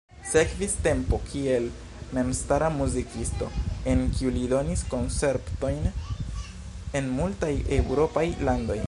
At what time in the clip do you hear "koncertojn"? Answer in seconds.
4.95-5.85